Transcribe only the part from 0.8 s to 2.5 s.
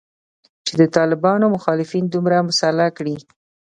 د طالبانو مخالفین دومره